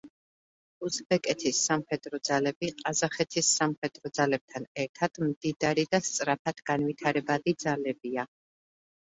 [0.87, 8.29] უზბეკეთის სამხედრო ძალები, ყაზახეთის სამხედრო ძალებთან ერთად, მდიდარი და სწრაფად განვითარებადი ძალებია.